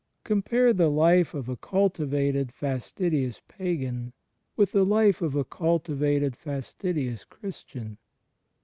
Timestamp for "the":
0.73-0.89, 4.71-4.83